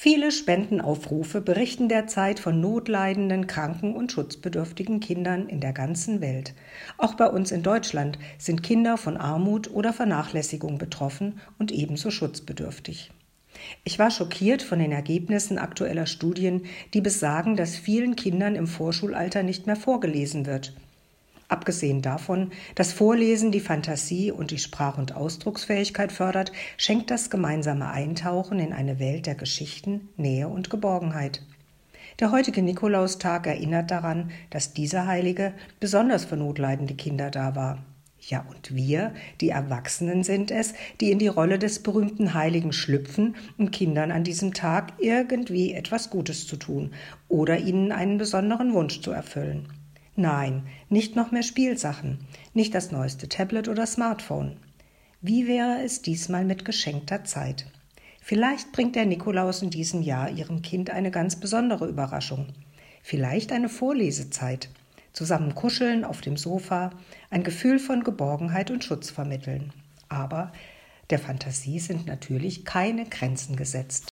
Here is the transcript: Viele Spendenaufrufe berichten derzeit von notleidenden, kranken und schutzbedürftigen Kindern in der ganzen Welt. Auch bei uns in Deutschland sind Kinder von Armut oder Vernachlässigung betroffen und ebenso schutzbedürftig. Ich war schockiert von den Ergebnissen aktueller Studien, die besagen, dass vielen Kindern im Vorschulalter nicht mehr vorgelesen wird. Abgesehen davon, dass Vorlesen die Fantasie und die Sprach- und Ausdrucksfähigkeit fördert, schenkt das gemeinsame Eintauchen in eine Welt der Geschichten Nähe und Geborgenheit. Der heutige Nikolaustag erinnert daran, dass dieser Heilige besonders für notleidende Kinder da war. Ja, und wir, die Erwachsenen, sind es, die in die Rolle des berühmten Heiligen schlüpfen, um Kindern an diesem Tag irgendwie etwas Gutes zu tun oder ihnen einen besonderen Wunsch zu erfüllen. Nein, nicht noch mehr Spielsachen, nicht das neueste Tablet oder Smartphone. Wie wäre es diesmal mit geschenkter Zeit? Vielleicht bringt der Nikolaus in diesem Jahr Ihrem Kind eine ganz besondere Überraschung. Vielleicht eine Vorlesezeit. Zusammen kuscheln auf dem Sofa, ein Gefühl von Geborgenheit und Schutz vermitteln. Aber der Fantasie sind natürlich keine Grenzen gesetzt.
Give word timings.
Viele 0.00 0.30
Spendenaufrufe 0.30 1.40
berichten 1.40 1.88
derzeit 1.88 2.38
von 2.38 2.60
notleidenden, 2.60 3.48
kranken 3.48 3.96
und 3.96 4.12
schutzbedürftigen 4.12 5.00
Kindern 5.00 5.48
in 5.48 5.58
der 5.58 5.72
ganzen 5.72 6.20
Welt. 6.20 6.54
Auch 6.98 7.14
bei 7.14 7.26
uns 7.26 7.50
in 7.50 7.64
Deutschland 7.64 8.16
sind 8.38 8.62
Kinder 8.62 8.96
von 8.96 9.16
Armut 9.16 9.68
oder 9.68 9.92
Vernachlässigung 9.92 10.78
betroffen 10.78 11.40
und 11.58 11.72
ebenso 11.72 12.12
schutzbedürftig. 12.12 13.10
Ich 13.82 13.98
war 13.98 14.12
schockiert 14.12 14.62
von 14.62 14.78
den 14.78 14.92
Ergebnissen 14.92 15.58
aktueller 15.58 16.06
Studien, 16.06 16.66
die 16.94 17.00
besagen, 17.00 17.56
dass 17.56 17.74
vielen 17.74 18.14
Kindern 18.14 18.54
im 18.54 18.68
Vorschulalter 18.68 19.42
nicht 19.42 19.66
mehr 19.66 19.74
vorgelesen 19.74 20.46
wird. 20.46 20.74
Abgesehen 21.48 22.02
davon, 22.02 22.50
dass 22.74 22.92
Vorlesen 22.92 23.50
die 23.52 23.60
Fantasie 23.60 24.30
und 24.30 24.50
die 24.50 24.58
Sprach- 24.58 24.98
und 24.98 25.16
Ausdrucksfähigkeit 25.16 26.12
fördert, 26.12 26.52
schenkt 26.76 27.10
das 27.10 27.30
gemeinsame 27.30 27.88
Eintauchen 27.90 28.58
in 28.58 28.74
eine 28.74 28.98
Welt 28.98 29.24
der 29.24 29.34
Geschichten 29.34 30.08
Nähe 30.18 30.48
und 30.48 30.68
Geborgenheit. 30.68 31.42
Der 32.20 32.32
heutige 32.32 32.62
Nikolaustag 32.62 33.46
erinnert 33.46 33.90
daran, 33.90 34.30
dass 34.50 34.74
dieser 34.74 35.06
Heilige 35.06 35.54
besonders 35.80 36.26
für 36.26 36.36
notleidende 36.36 36.94
Kinder 36.94 37.30
da 37.30 37.56
war. 37.56 37.78
Ja, 38.20 38.44
und 38.50 38.74
wir, 38.74 39.14
die 39.40 39.50
Erwachsenen, 39.50 40.24
sind 40.24 40.50
es, 40.50 40.74
die 41.00 41.12
in 41.12 41.18
die 41.18 41.28
Rolle 41.28 41.58
des 41.58 41.82
berühmten 41.82 42.34
Heiligen 42.34 42.72
schlüpfen, 42.72 43.36
um 43.56 43.70
Kindern 43.70 44.10
an 44.10 44.24
diesem 44.24 44.52
Tag 44.52 44.92
irgendwie 44.98 45.72
etwas 45.72 46.10
Gutes 46.10 46.46
zu 46.46 46.56
tun 46.56 46.92
oder 47.28 47.58
ihnen 47.58 47.92
einen 47.92 48.18
besonderen 48.18 48.74
Wunsch 48.74 49.00
zu 49.00 49.12
erfüllen. 49.12 49.68
Nein, 50.20 50.66
nicht 50.88 51.14
noch 51.14 51.30
mehr 51.30 51.44
Spielsachen, 51.44 52.18
nicht 52.52 52.74
das 52.74 52.90
neueste 52.90 53.28
Tablet 53.28 53.68
oder 53.68 53.86
Smartphone. 53.86 54.56
Wie 55.20 55.46
wäre 55.46 55.84
es 55.84 56.02
diesmal 56.02 56.44
mit 56.44 56.64
geschenkter 56.64 57.22
Zeit? 57.22 57.66
Vielleicht 58.20 58.72
bringt 58.72 58.96
der 58.96 59.06
Nikolaus 59.06 59.62
in 59.62 59.70
diesem 59.70 60.02
Jahr 60.02 60.28
Ihrem 60.28 60.60
Kind 60.60 60.90
eine 60.90 61.12
ganz 61.12 61.36
besondere 61.36 61.86
Überraschung. 61.86 62.48
Vielleicht 63.00 63.52
eine 63.52 63.68
Vorlesezeit. 63.68 64.70
Zusammen 65.12 65.54
kuscheln 65.54 66.04
auf 66.04 66.20
dem 66.20 66.36
Sofa, 66.36 66.90
ein 67.30 67.44
Gefühl 67.44 67.78
von 67.78 68.02
Geborgenheit 68.02 68.72
und 68.72 68.82
Schutz 68.82 69.10
vermitteln. 69.10 69.72
Aber 70.08 70.50
der 71.10 71.20
Fantasie 71.20 71.78
sind 71.78 72.08
natürlich 72.08 72.64
keine 72.64 73.04
Grenzen 73.04 73.54
gesetzt. 73.54 74.06